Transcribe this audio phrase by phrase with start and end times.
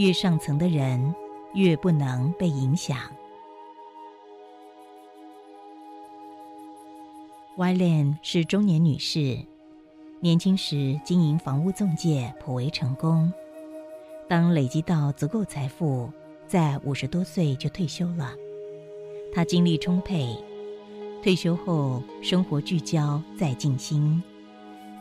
[0.00, 1.14] 越上层的人，
[1.52, 2.96] 越不能被影响。
[7.58, 9.38] Y Len 是中年女士，
[10.20, 13.30] 年轻时经营房屋中介颇为成功。
[14.26, 16.10] 当累积到足够财富，
[16.48, 18.32] 在五十多岁就退休了。
[19.34, 20.34] 她精力充沛，
[21.22, 24.22] 退休后生活聚焦在静心，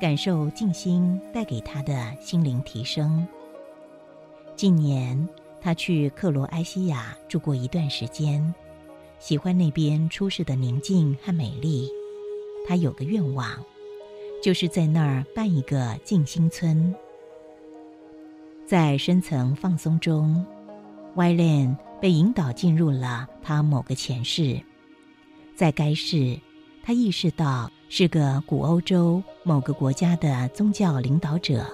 [0.02, 3.26] 感受静心带给她的心灵提升。
[4.60, 5.30] 近年，
[5.62, 8.54] 他去克罗埃西亚住过一段时间，
[9.18, 11.90] 喜欢那边出世的宁静和美丽。
[12.68, 13.50] 他有个愿望，
[14.44, 16.94] 就是在那儿办一个静心村。
[18.68, 20.46] 在深层放松中
[21.16, 24.60] ，Ylan 被引导进入了他某个前世。
[25.56, 26.38] 在该世，
[26.84, 31.66] 他意识到是个古欧洲某个国家的宗教领导者，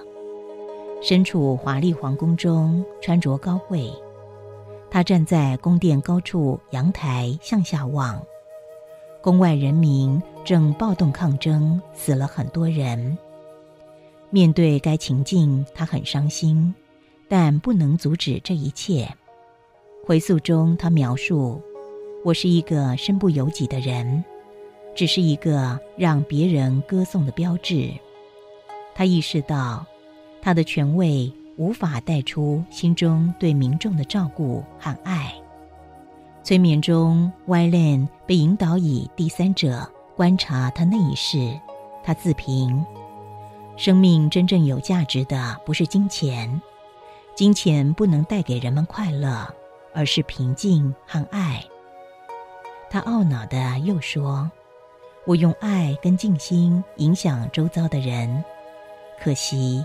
[1.02, 3.92] 身处华丽皇宫中，穿着高贵。
[4.90, 8.20] 他站在宫殿高处阳台向下望，
[9.20, 13.16] 宫外人民正暴动抗争，死了很多人。
[14.30, 16.74] 面对该情境，他很伤心。
[17.28, 19.12] 但不能阻止这一切。
[20.06, 21.60] 回溯中，他描述
[22.24, 24.24] ：“我是一个身不由己的人，
[24.94, 27.90] 只是一个让别人歌颂的标志。”
[28.94, 29.84] 他意识到，
[30.40, 35.32] 他的权位无法带出心中对民众的照顾和爱。
[36.42, 41.58] 催眠中，Y Len 被引导以第三者观察他那一世。
[42.04, 42.86] 他自评
[43.76, 46.62] ：“生命真正有价值的不是金钱。”
[47.34, 49.46] 金钱不能带给人们快乐，
[49.92, 51.62] 而是平静和爱。
[52.88, 54.48] 他懊恼的又说
[55.26, 58.42] ：“我用爱跟静心影响周遭的人，
[59.20, 59.84] 可惜，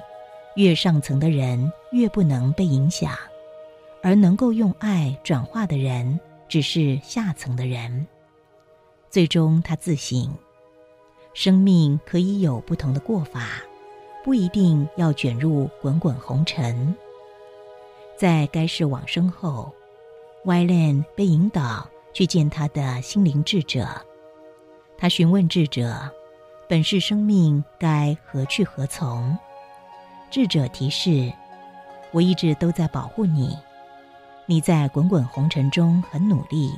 [0.56, 3.16] 越上层的人越不能被影响，
[4.02, 8.08] 而能够用爱转化的人，只是下层的人。”
[9.10, 10.34] 最终，他自省：
[11.34, 13.48] 生命可以有不同的过法，
[14.24, 16.96] 不一定要卷入滚滚红尘。
[18.18, 19.74] 在该世往生后
[20.46, 23.88] ，Y Len 被引导去见他的心灵智者。
[24.98, 26.10] 他询问智者
[26.70, 29.38] ：“本世生命该何去何从？”
[30.32, 31.32] 智者提示
[32.12, 33.56] ：“我一直都在保护你。
[34.48, 36.74] 你在滚滚红尘中很努力，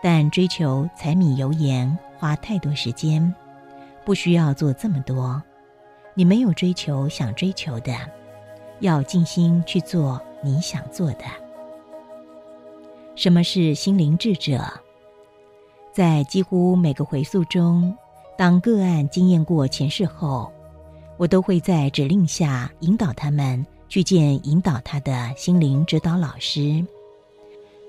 [0.00, 3.34] 但追求柴米油盐花太多时间，
[4.04, 5.42] 不需要做这么多。
[6.14, 7.92] 你没有追求想追求的，
[8.80, 11.24] 要静心去做。”你想做的。
[13.16, 14.62] 什么是心灵智者？
[15.92, 17.92] 在几乎每个回溯中，
[18.36, 20.52] 当个案经验过前世后，
[21.18, 26.82] 我都会在指令下引导他们去见引导他的心灵指导老师，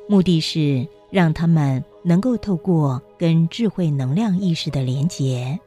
[0.09, 5.57] 目的是让他们能够透过跟智慧能量意识的连结，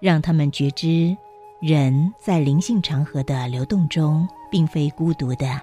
[0.00, 1.16] 让他们觉知
[1.60, 5.60] 人在灵性长河的流动中并非孤独的。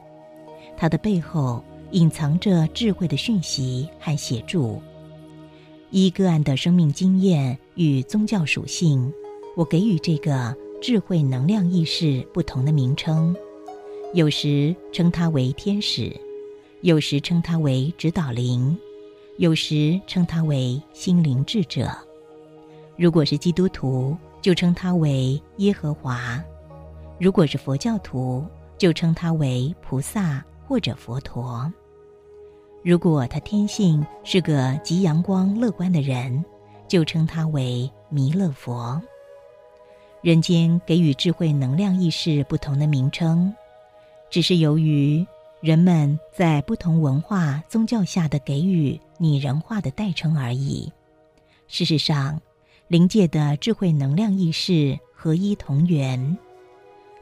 [0.77, 4.81] 它的背后隐藏着智慧的讯息和协助。
[5.91, 9.11] 依个案的生命经验与宗教属性，
[9.57, 13.35] 我给予这个智慧能量意识不同的名称。
[14.13, 16.16] 有时称它为天使，
[16.81, 18.78] 有时称它为指导灵，
[19.38, 21.89] 有时称它为心灵智者。
[22.97, 26.42] 如果是基督徒，就称它为耶和华；
[27.19, 28.45] 如果是佛教徒，
[28.77, 30.44] 就称它为菩萨。
[30.69, 31.68] 或者佛陀，
[32.83, 36.45] 如果他天性是个极阳光乐观的人，
[36.88, 39.01] 就称他为弥勒佛。
[40.21, 43.54] 人间给予智慧能量意识不同的名称，
[44.30, 45.25] 只是由于
[45.62, 50.92] 人们在不同文化宗教下的给予拟人化的代称而已。
[51.69, 52.39] 事实上，
[52.89, 56.38] 灵界的智慧能量意识合一同源。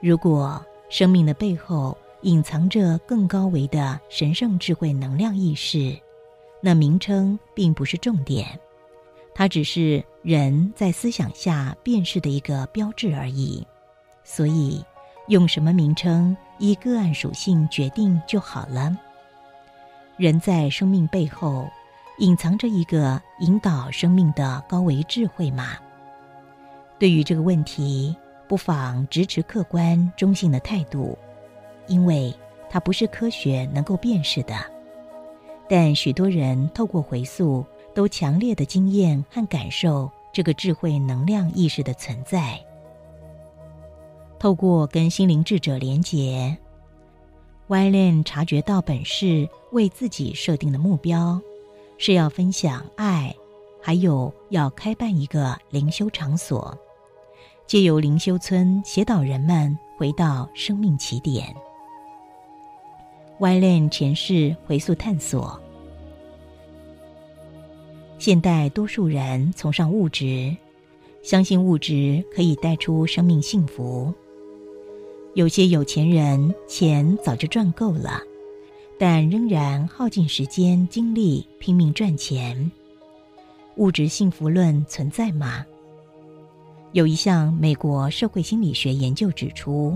[0.02, 5.96] 如果生命的背后，隐藏着更高维的神圣智慧能量意识，
[6.62, 8.60] 那名称并不是重点，
[9.36, 13.66] 它只是人在思想下辨识的一个标志而已。
[14.26, 14.84] 所以，
[15.30, 18.94] 用什么名称依个案属性决定就好了。
[20.18, 21.66] 人在生命背后
[22.18, 25.78] 隐藏着一个引导生命的高维智慧嘛？
[27.00, 28.14] 对于这个问题，
[28.50, 31.18] 不妨直持客观中性的态度。
[31.88, 32.36] 因为
[32.70, 34.58] 它不是科学能够辨识的，
[35.70, 37.66] 但许多人透过回溯，
[37.96, 42.60] 都强烈的经验和感受这个智慧能量意识的存在。
[44.40, 46.56] 透过跟心灵智者连结
[47.68, 51.42] ，Y Len 察觉到本市为自己设定的目标
[51.98, 53.36] 是要分享爱，
[53.82, 56.78] 还有要开办一个灵修场所，
[57.66, 61.56] 借由灵修村协导人们回到生命起点。
[63.40, 65.60] Y Len 前世回溯探索，
[68.20, 70.56] 现代多数人崇尚物质，
[71.22, 74.12] 相信物质可以带出生命幸福。
[75.36, 78.20] 有些有钱人钱早就赚够了，
[78.98, 82.72] 但仍然耗尽时间精力拼命赚钱。
[83.76, 85.64] 物质幸福论存在吗？
[86.94, 89.96] 有一项美国社会心理学研究指出，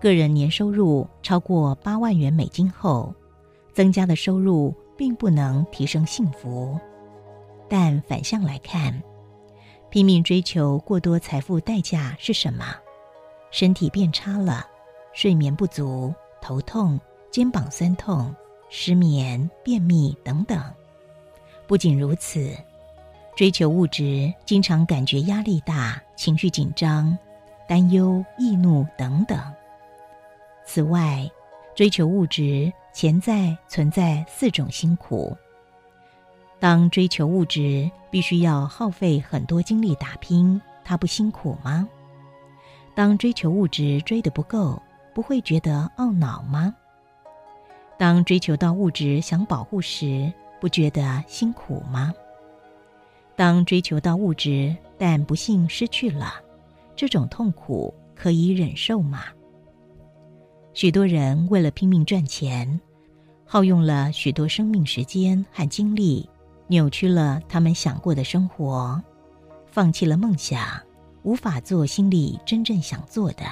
[0.00, 3.14] 个人年收入超过八万元美金后，
[3.74, 6.80] 增加的收入并不能提升幸福。
[7.68, 9.02] 但反向来看，
[9.90, 12.64] 拼命追求过多财富代价是什么？
[13.50, 14.66] 身体变差了，
[15.12, 17.00] 睡眠不足、头痛、
[17.30, 18.34] 肩膀酸痛、
[18.68, 20.62] 失眠、便秘等等。
[21.66, 22.56] 不仅如此，
[23.36, 27.16] 追求物质，经常感觉压力大、情绪紧张、
[27.68, 29.40] 担忧、易怒等等。
[30.66, 31.30] 此外，
[31.74, 35.36] 追求物质潜在存在四种辛苦。
[36.64, 41.86] 当追求物质必须要耗费很多精力打拼，他不辛苦吗？
[42.94, 44.80] 当追求物质追得不够，
[45.12, 46.74] 不会觉得懊恼吗？
[47.98, 52.14] 当追求到物质想保护时，不觉得辛苦吗？
[53.36, 56.32] 当追求到物质但不幸失去了，
[56.96, 59.24] 这种痛苦可以忍受吗？
[60.72, 62.80] 许多人为了拼命赚钱，
[63.44, 66.26] 耗用了许多生命时间和精力，
[66.66, 69.02] 扭曲了他们想过的生活，
[69.66, 70.60] 放弃了梦想。
[71.22, 73.46] 无法做心里真正想做的。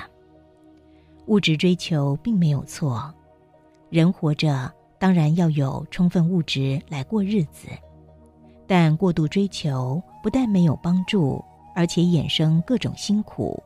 [1.24, 3.10] 物质追求并没有错，
[3.88, 7.68] 人活着当然要有充分物质来过日子，
[8.66, 11.42] 但过度追求不但没有帮助，
[11.74, 13.62] 而且衍生各种辛苦。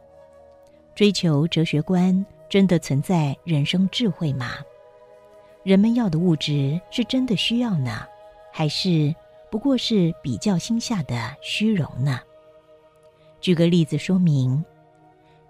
[0.94, 4.52] 追求哲学观真的存在人生智慧吗？
[5.64, 8.06] 人们要的物质是真的需要呢，
[8.52, 9.12] 还是
[9.56, 12.20] 不过是比较心下的虚荣呢？
[13.40, 14.62] 举个例子说明：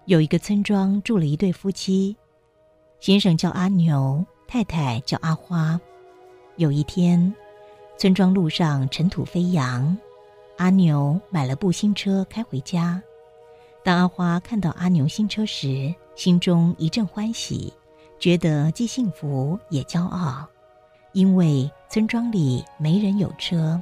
[0.05, 2.15] 有一个村庄住了一对夫妻，
[3.01, 5.77] 先生叫阿牛，太太叫阿花。
[6.55, 7.35] 有一天，
[7.97, 9.97] 村庄路上尘土飞扬，
[10.55, 13.03] 阿牛买了部新车开回家。
[13.83, 17.73] 当阿花看到阿牛新车时，心中一阵欢喜，
[18.17, 20.47] 觉得既幸福也骄傲，
[21.11, 23.77] 因为村庄里没人有车。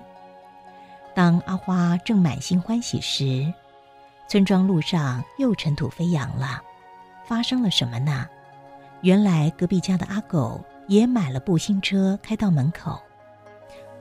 [1.16, 3.52] 当阿花正满心欢喜时，
[4.28, 6.62] 村庄路上又尘土飞扬了，
[7.26, 8.28] 发生了什么呢？
[9.00, 13.00] 原来隔壁家的阿狗也买了部新车开到门口。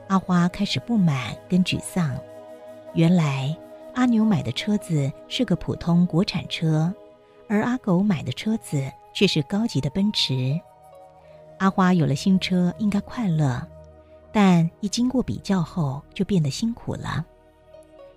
[0.09, 2.13] 阿花开始不满跟沮丧。
[2.93, 3.55] 原来
[3.93, 6.93] 阿牛买的车子是个普通国产车，
[7.47, 10.59] 而阿狗买的车子却是高级的奔驰。
[11.59, 13.65] 阿花有了新车应该快乐，
[14.37, 17.25] 但一经过比较后就变得辛苦了。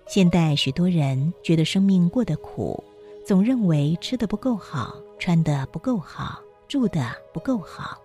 [0.05, 2.83] 现代许多人觉得生命过得苦，
[3.25, 7.97] 总认为吃的不够好，穿的不够好，住的不够好。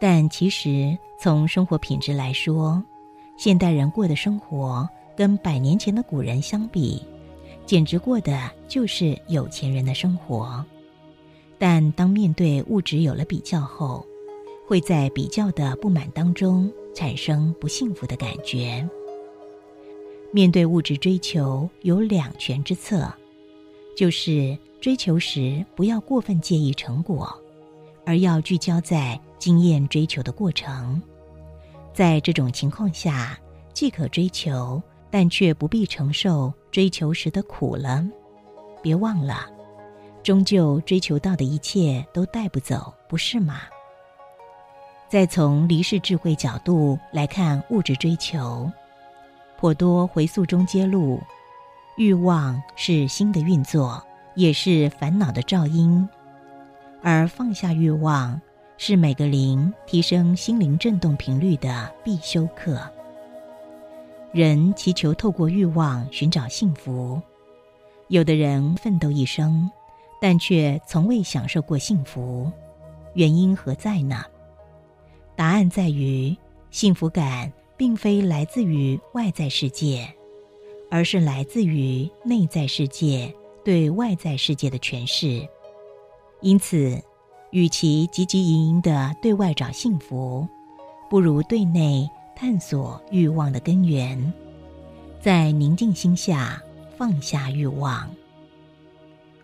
[0.00, 2.82] 但其实从生活品质来说，
[3.36, 7.04] 现代人过的生活跟百年前的古人相比，
[7.66, 10.64] 简直过的就是有钱人的生活。
[11.58, 14.02] 但当面对物质有了比较后，
[14.72, 18.88] 会在比较的不满当中产生不幸福的感觉。
[20.32, 23.12] 面对物质追求，有两全之策，
[23.94, 27.38] 就是追求时不要过分介意成果，
[28.06, 31.02] 而要聚焦在经验追求的过程。
[31.92, 33.38] 在这种情况下，
[33.74, 38.02] 既可追求，但却不必承受追求时的苦了。
[38.82, 39.50] 别忘了，
[40.22, 43.60] 终究追求到的一切都带不走，不是吗？
[45.12, 48.72] 再从离世智慧角度来看物质追求。
[49.58, 51.20] 颇多回溯中揭露，
[51.98, 54.02] 欲望是心的运作，
[54.36, 56.08] 也是烦恼的噪音。
[57.02, 58.40] 而放下欲望，
[58.78, 62.80] 是每个灵提升心灵振动频率的必修课。
[64.32, 67.20] 人祈求透过欲望寻找幸福，
[68.08, 69.70] 有的人奋斗一生，
[70.22, 72.50] 但却从未享受过幸福，
[73.12, 74.24] 原因何在呢？
[75.42, 76.36] 答案在于
[76.70, 77.52] 幸福感。
[77.74, 80.08] 并非来自于外在世界，
[80.88, 83.34] 而是来自于内在世界
[83.64, 85.44] 对外在世界的诠释。
[86.42, 87.02] 因此，
[87.50, 90.46] 与其汲汲营营的对外找幸福，
[91.10, 94.32] 不如对内探索欲望的根源，
[95.20, 96.62] 在宁静心下
[96.96, 98.08] 放下欲望。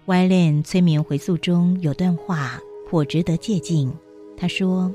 [0.06, 3.92] 歪恋催眠回溯中有段话颇值得借鉴。
[4.36, 4.94] 他说：“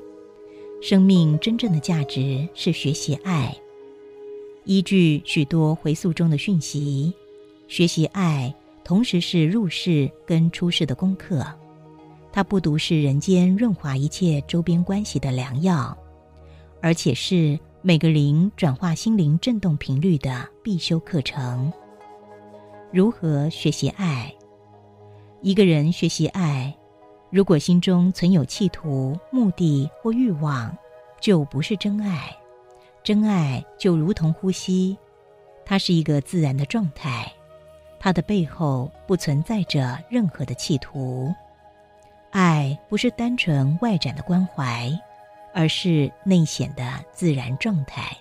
[0.85, 3.55] 生命真正的价值是学习爱。
[4.65, 7.13] 依据许多回溯中的讯息，
[7.69, 11.41] 学习爱同时是入世跟出世的功课。
[12.33, 15.97] 它不独是人间润滑一切周边关系的良药，
[16.81, 21.71] 而且是每个灵转化心灵振动频率的必修课程。
[22.91, 24.35] 如何学习爱？”
[25.41, 26.75] 一个人学习爱，
[27.33, 30.71] 如果心中存有企图、目的或欲望，
[31.19, 32.29] 就不是真爱。
[33.01, 34.95] 真爱就如同呼吸，
[35.65, 37.33] 它是一个自然的状态，
[37.99, 41.33] 它的背后不存在着任何的企图。
[42.29, 44.91] 爱不是单纯外展的关怀，
[45.55, 48.15] 而是内显的自然状态。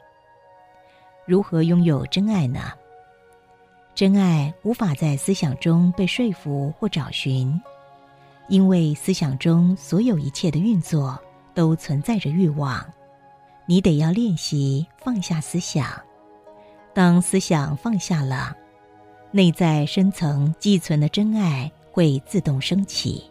[1.26, 2.72] 如何拥有真爱呢？
[3.94, 7.60] 真爱无法在思想中被说服或找寻，
[8.52, 11.18] 因为思想中所有一切的运作
[11.54, 12.84] 都存在着欲望。
[13.64, 15.86] 你得要练习放下思想。
[16.92, 18.54] 当思想放下了，
[19.30, 23.24] 内在深层寄存的真爱会自动升起。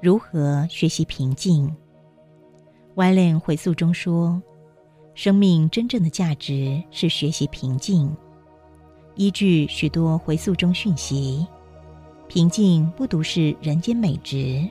[0.00, 1.70] 如何学习平静？
[2.94, 4.42] 歪恋回溯中说
[5.12, 8.10] ：“生命真正的价值是学习平静。”
[9.16, 11.46] 依据许多回溯中讯息，
[12.28, 14.68] 平静不独是人间美值，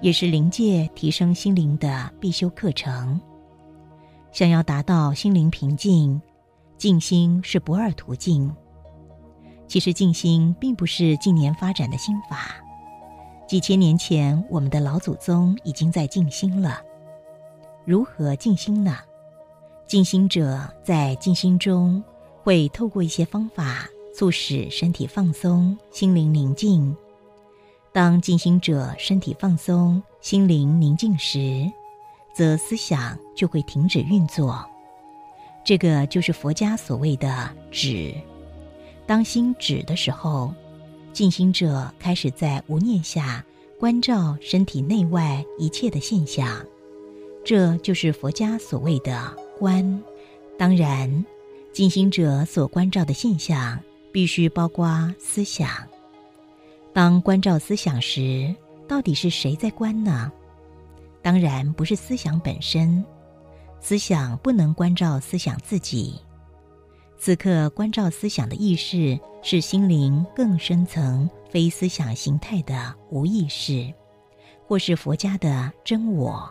[0.00, 3.20] 也是灵界提升心灵的必修课程。
[4.30, 6.20] 想要达到心灵平静，
[6.76, 8.54] 静心是不二途径。
[9.66, 12.56] 其实静心并不是近年发展的心法，
[13.48, 16.80] 几千年前我们的老祖宗已经在静心了。
[17.84, 18.98] 如何静心呢？
[19.86, 22.02] 静心者在静心中。
[22.46, 26.96] 会透过一些方法促使身体放松、心灵宁静。
[27.92, 31.70] 当静心者身体放松、心灵宁静时，
[32.34, 34.64] 则思想就会停止运作。
[35.62, 38.14] 这个就是佛家所谓的“止”。
[39.06, 40.50] 当心止的时候，
[41.12, 43.44] 静心者开始在无念下
[43.78, 46.64] 关照身体内外一切的现象，
[47.44, 50.02] 这就是佛家所谓的“观”。
[50.58, 51.22] 当然。
[51.72, 53.78] 静心者所关照的现象，
[54.16, 55.68] 必须包括思想。
[56.94, 58.56] 当关照思想时，
[58.88, 60.32] 到底是谁在观呢？
[61.20, 63.04] 当然不是思想本身，
[63.78, 66.18] 思想不能关照思想自己。
[67.18, 73.92] 此刻关照思想的意识，是心灵更深层、非思想形态的无意识，
[74.66, 76.50] 或是佛家的真我。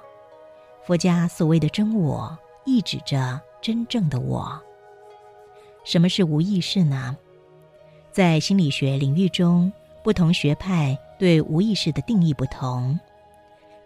[0.86, 4.62] 佛家所谓的真我，意指着真正的我。
[5.84, 7.18] 什么是无意识呢？
[8.16, 9.70] 在心理学领域中，
[10.02, 12.98] 不同学派对无意识的定义不同。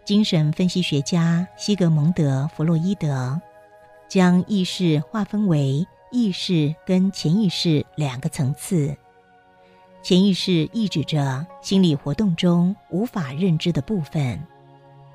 [0.04, 3.40] 精神分析学家西格蒙德·弗洛伊德
[4.06, 8.96] 将意识划分为意识跟潜意识两个层次。
[10.00, 14.40] 潜意识意指着心理活动中无法认知的部分，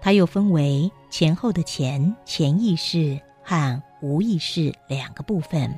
[0.01, 5.73] 它又分为前后的前潜意识和无意识两个部分。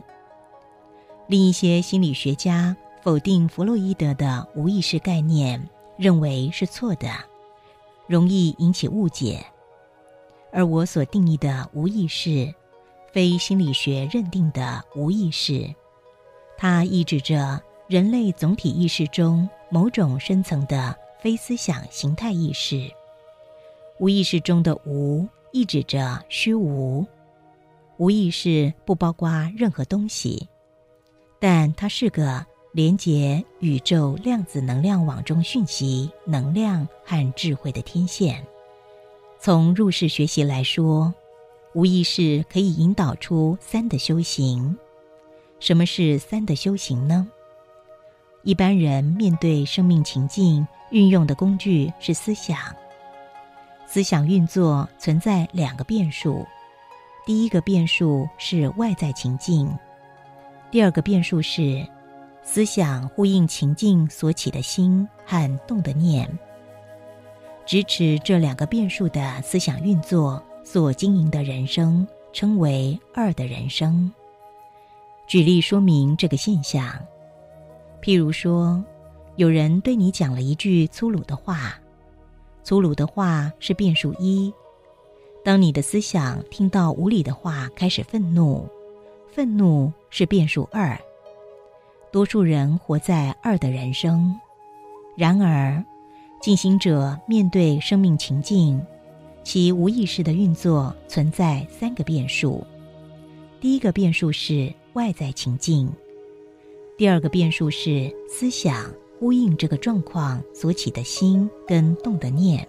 [1.27, 2.75] 另一些心理学家
[3.07, 7.09] 否定弗洛伊德的无意识概念，认为是错的，
[8.05, 9.45] 容易引起误解。
[10.51, 12.53] 而我所定义的无意识，
[13.13, 15.73] 非心理学认定的无意识，
[16.57, 22.91] 它意指着人类总体意识中某种深层的非思想形态意识。
[23.99, 27.07] 无意识中的“无”意指着虚无，
[27.95, 30.49] 无意识不包括任何东西。
[31.39, 32.45] 但它是个
[32.77, 38.46] 连接宇宙量子能量网中讯息、能量和智慧的天线。
[39.39, 41.12] 从入世学习来说，
[41.74, 44.77] 无疑是可以引导出三的修行。
[45.60, 47.27] 什么是三的修行呢？
[48.43, 52.60] 一般人面对生命情境运用的工具是思想。
[53.88, 56.46] 思想运作存在两个变数，
[57.25, 59.67] 第一个变数是外在情境。
[60.69, 61.84] 第二个变数是，
[62.49, 66.25] 思想呼应情境所起的心和动的念。
[67.65, 74.09] 支持这两个变数的思想运作所经营的人生，称为二的人生。
[75.27, 76.87] 举例说明这个现象。
[78.01, 78.81] 譬如说，
[79.35, 81.77] 有人对你讲了一句粗鲁的话，
[82.63, 84.53] 粗鲁的话是变数一。
[85.43, 88.65] 当你的思想听到无理的话，开始愤怒，
[89.29, 90.97] 愤怒是变数二。
[92.17, 94.36] 多数人活在二的人生。
[95.15, 95.86] 然而，
[96.41, 98.83] 进行者面对生命情境，
[99.43, 102.65] 其无意识的运作存在三个变数。
[103.62, 105.88] 第一个变数是外在情境，
[106.97, 112.67] 第二个变数是思想呼应这个状况所起的心跟动的念，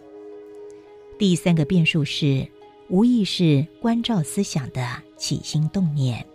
[1.18, 2.46] 第三个变数是。
[2.90, 6.26] 无意识关照思想的起心动念，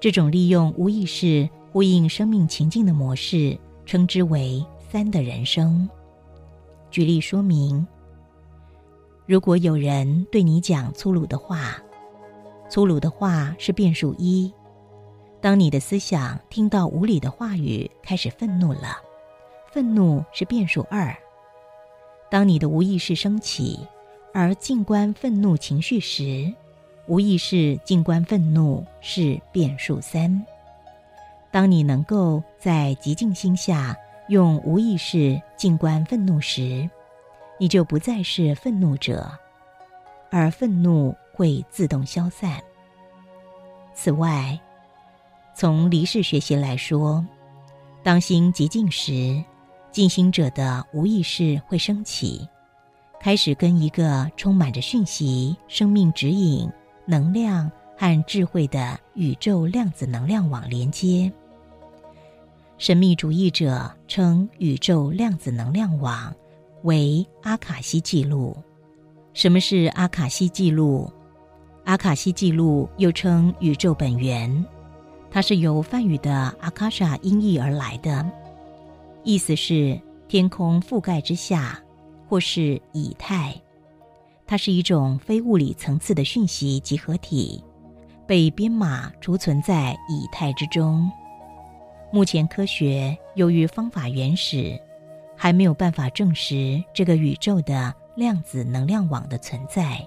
[0.00, 1.48] 这种利用无意识
[1.78, 3.56] 呼应生命情境的模式，
[3.86, 5.88] 称之为“三的人生”。
[6.90, 7.86] 举例说明：
[9.26, 11.80] 如果有人对你讲粗鲁的话，
[12.68, 14.52] 粗鲁的话是变数一；
[15.40, 18.96] 当你的思想听到无理的话语，开始愤怒了，
[19.72, 21.14] 愤怒是变数二；
[22.28, 23.78] 当你的无意识升起。
[24.34, 26.52] 而静观愤怒情绪时，
[27.06, 30.44] 无意识静观愤怒是变数三。
[31.50, 33.96] 当你能够在极静心下
[34.28, 36.88] 用无意识静观愤怒时，
[37.58, 39.30] 你就不再是愤怒者，
[40.30, 42.60] 而愤怒会自动消散。
[43.94, 44.58] 此外，
[45.54, 47.24] 从离世学习来说，
[48.02, 49.42] 当心极静时，
[49.90, 52.46] 静心者的无意识会升起。
[53.20, 56.70] 开始跟一个充满着讯息、生命指引、
[57.04, 57.68] 能量
[57.98, 61.30] 和智慧的宇宙量子能量网连接。
[62.78, 66.32] 神秘主义者称宇宙量子能量网
[66.84, 68.56] 为阿卡西记录。
[69.34, 71.12] 什么是阿卡西记录？
[71.84, 74.64] 阿卡西记录又称宇宙本源，
[75.28, 78.24] 它是由梵语的阿卡莎音译而来的，
[79.24, 81.82] 意思是天空覆盖之下。
[82.30, 83.58] 或是以太，
[84.46, 87.64] 它是一种非物理层次的讯息集合体，
[88.28, 91.10] 被编码储存在以太之中。
[92.12, 94.78] 目前科学由于方法原始，
[95.34, 100.06] 还没有办法证实这个宇宙的量子能量网的存在。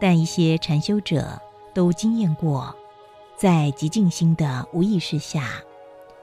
[0.00, 1.38] 但一些禅修者
[1.74, 2.74] 都经验过，
[3.36, 5.50] 在极静心的无意识下，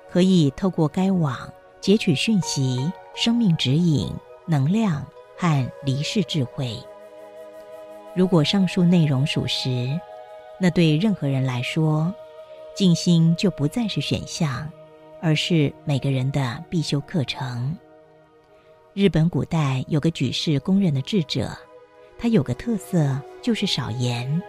[0.10, 1.38] 可以透过该网
[1.80, 4.12] 截取讯息、生命指引。
[4.48, 5.04] 能量
[5.36, 6.78] 和离世智慧。
[8.16, 10.00] 如果上述内容属实，
[10.60, 12.14] 那对任何人来说，
[12.76, 14.70] 静心就不再是选项，
[15.22, 17.78] 而是每个人的必修课程。
[18.94, 21.52] 日本古代有个举世公认的智者，
[22.18, 24.42] 他有个特色就是少言，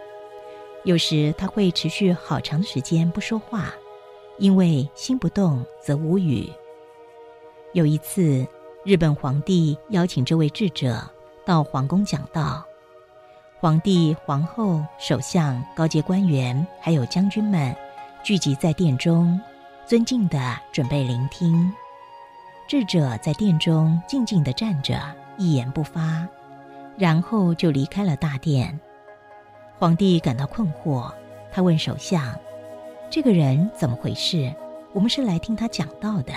[0.83, 3.73] 有时他会持续好长时间不说话，
[4.37, 6.49] 因为心不动则无语。
[7.73, 8.45] 有一次。
[8.83, 11.01] 日本皇帝邀请这位智者
[11.43, 12.65] 到皇宫讲道，
[13.59, 17.75] 皇帝、皇后、首相、高阶官员还有将军们
[18.21, 19.39] 聚集在殿中，
[19.83, 21.73] 尊敬的准备聆听。
[22.67, 25.01] 智者在殿中静静的站着，
[25.37, 26.27] 一言不发，
[26.97, 28.79] 然后就离开了大殿。
[29.79, 31.11] 皇帝感到困惑，
[31.51, 32.37] 他问首相
[33.09, 34.53] ：“这个人怎么回事？
[34.93, 36.33] 我们是来听他讲道的。”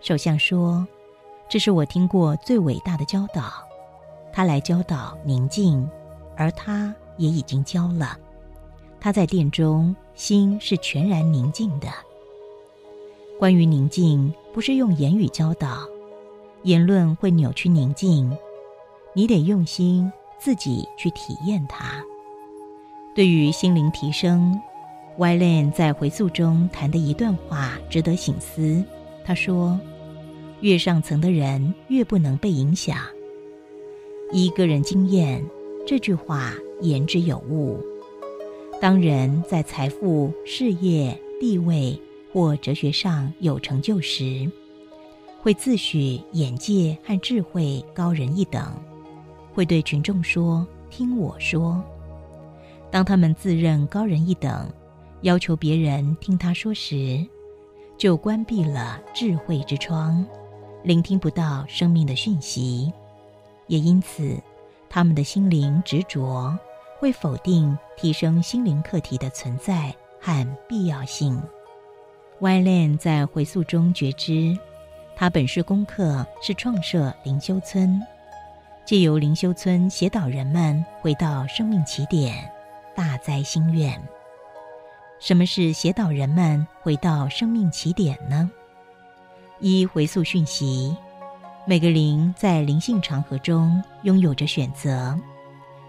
[0.00, 0.86] 首相说。
[1.46, 3.42] 这是我听过最伟大的教导，
[4.32, 5.88] 他来教导宁静，
[6.36, 8.18] 而他也已经教了。
[9.00, 11.88] 他在殿中，心是全然宁静的。
[13.38, 15.86] 关于宁静，不是用言语教导，
[16.62, 18.30] 言论会扭曲宁静，
[19.14, 22.02] 你得用心自己去体验它。
[23.14, 24.60] 对于心灵提升
[25.18, 28.84] ，Ylan 在回溯中谈的一段话值得醒思。
[29.24, 29.78] 他说。
[30.62, 32.98] 越上层的人越不能被影响。
[34.32, 35.44] 依个人经验，
[35.84, 37.80] 这句话言之有物。
[38.80, 42.00] 当人在财富、事业、地位
[42.32, 44.48] 或哲学上有成就时，
[45.42, 48.72] 会自诩眼界和智慧高人一等，
[49.52, 51.82] 会对群众说：“听我说。”
[52.88, 54.70] 当他们自认高人一等，
[55.22, 57.26] 要求别人听他说时，
[57.98, 60.24] 就关闭了智慧之窗。
[60.84, 62.90] 聆听不到生命的讯息，
[63.70, 64.36] 也因此，
[64.88, 66.52] 他们的心灵执着
[66.98, 71.40] 会否定提升心灵课题的存在和必要性。
[72.40, 74.58] Yan 在回溯中觉知，
[75.14, 78.02] 他本是功课是创设灵修村，
[78.84, 82.50] 借由灵修村协导人们回到生命起点，
[82.96, 84.02] 大灾心愿。
[85.20, 88.50] 什么是协导人们回到生命起点呢？
[89.60, 90.96] 一回溯讯息，
[91.70, 95.16] 每个灵在灵性长河中拥有着选择，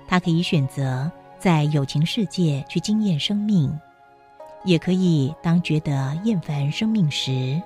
[0.08, 3.76] 他可以选择在友情世界去经验生命，
[4.64, 7.60] 也可以当觉得厌烦生命时，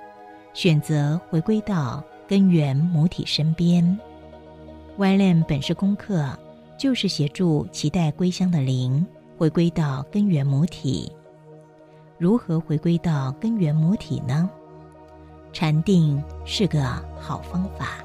[0.53, 3.99] 选择回归到根源母体身边。
[4.99, 6.25] 歪链本是功课，
[6.77, 9.05] 就是协助期待归乡的灵
[9.37, 11.11] 回归到根源母体。
[12.17, 14.49] 如何回归到根源母体呢？
[15.51, 16.81] 禅定是个
[17.19, 18.04] 好方法。